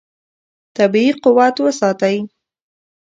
[0.77, 2.17] طبیعي قوت وساتئ.